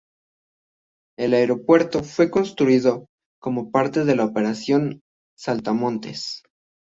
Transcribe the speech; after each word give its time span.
El 1.15 1.35
aeropuerto 1.35 2.01
fue 2.03 2.31
construido 2.31 3.05
como 3.39 3.69
parte 3.69 4.03
de 4.03 4.15
la 4.15 4.25
Operación 4.25 5.01
Saltamontes. 5.37 6.41